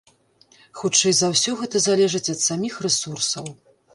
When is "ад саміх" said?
2.35-2.81